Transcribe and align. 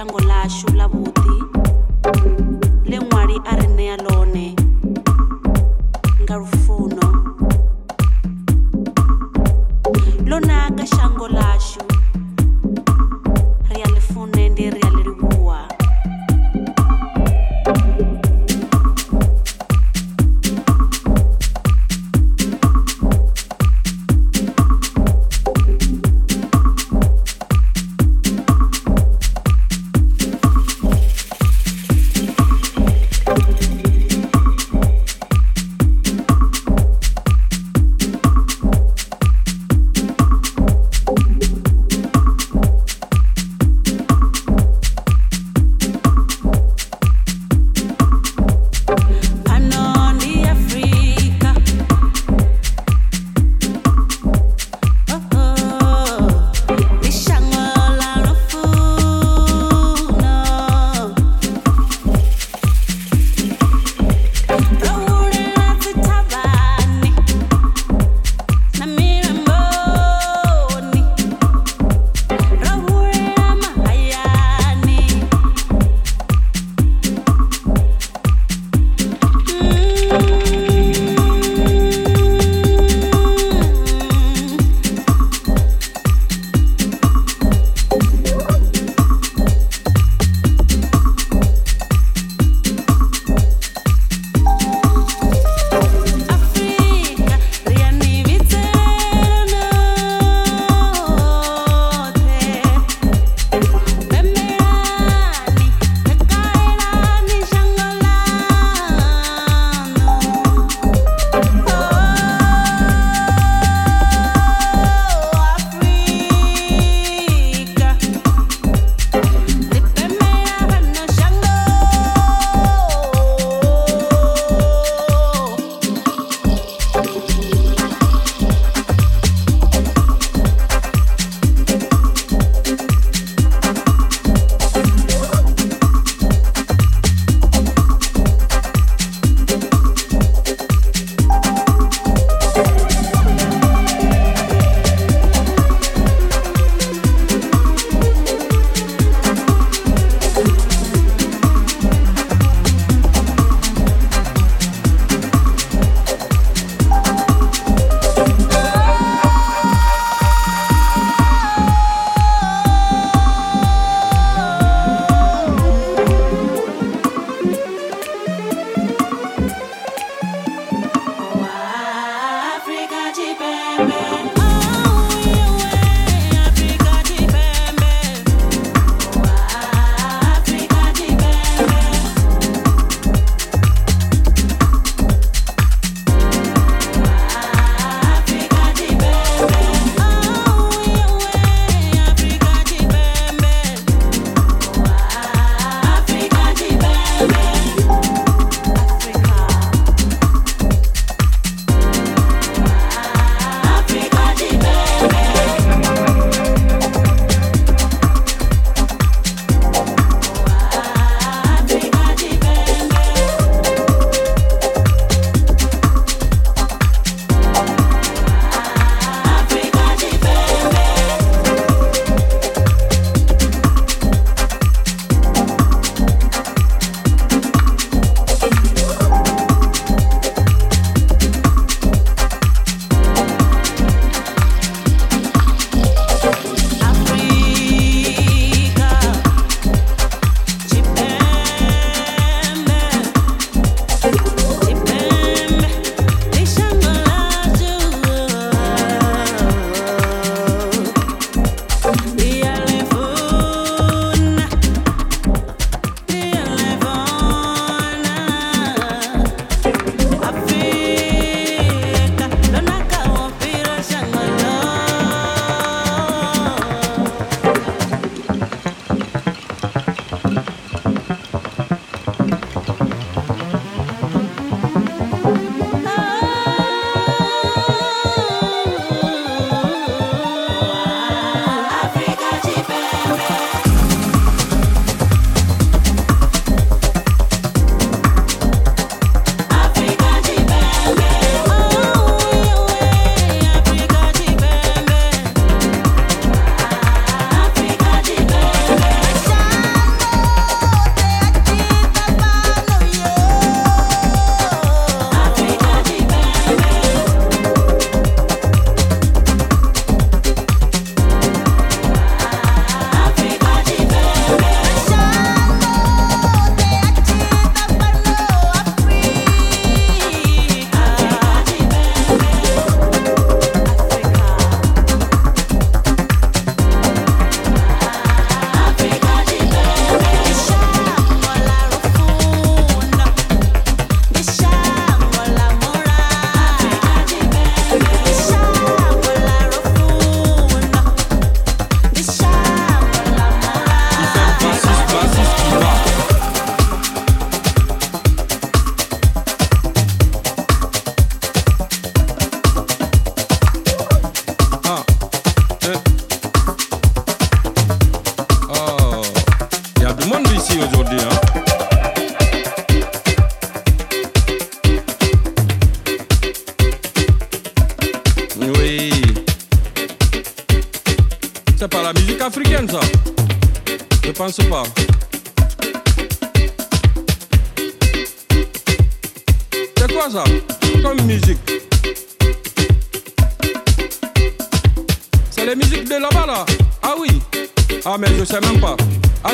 shango 0.00 0.20
ḽashu 0.28 0.68
ḽa 0.78 0.86
vhuḓi 0.92 1.39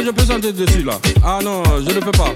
je 0.06 0.10
peux 0.12 0.24
chanter 0.24 0.52
dessus 0.52 0.82
là. 0.84 1.00
Ah 1.24 1.40
non, 1.42 1.64
je 1.80 1.92
ne 1.92 2.00
peux 2.00 2.12
pas. 2.12 2.32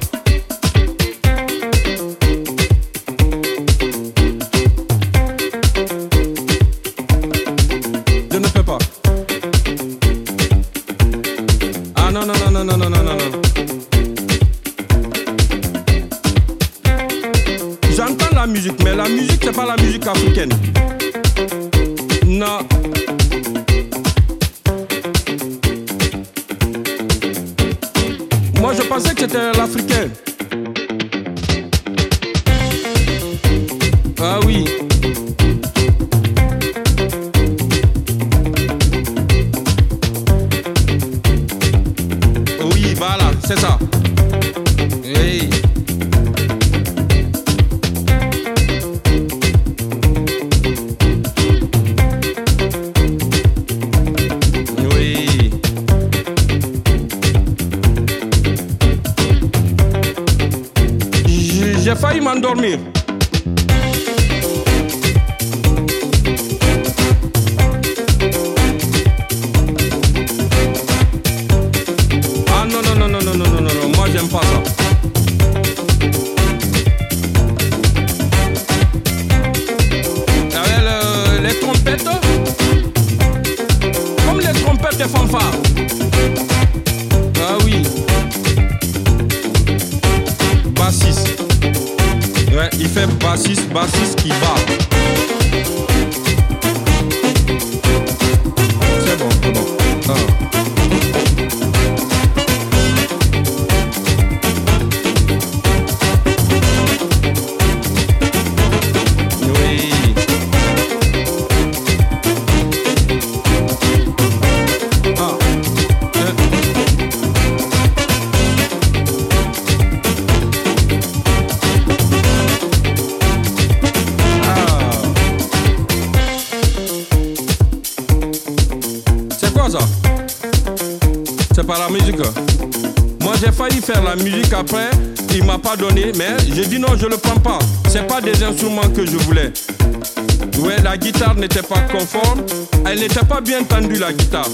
n'était 141.61 141.75
pas 141.75 141.81
conforme, 141.81 142.43
elle 142.87 143.01
n'était 143.01 143.25
pas 143.25 143.41
bien 143.41 143.63
tendue 143.65 143.99
la 143.99 144.13
guitare. 144.13 144.49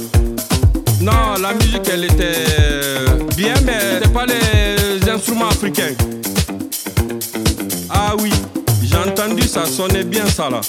Non, 1.00 1.34
la 1.40 1.52
musique 1.54 1.88
elle 1.92 2.04
était 2.04 2.32
euh, 2.60 3.18
bien, 3.36 3.54
mais 3.64 3.74
c'était 3.94 4.12
pas 4.12 4.26
les 4.26 5.08
instruments 5.08 5.48
africains. 5.48 5.94
Ah 7.90 8.14
oui, 8.18 8.30
j'ai 8.82 8.96
entendu 8.96 9.42
ça 9.42 9.66
sonnait 9.66 10.04
bien 10.04 10.26
ça 10.26 10.50
là. 10.50 10.60